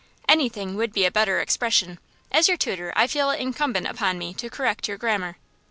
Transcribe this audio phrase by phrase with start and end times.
[0.27, 1.99] "Anything would be a better expression.
[2.31, 5.37] As your tutor I feel it incumbent upon me to correct your grammar."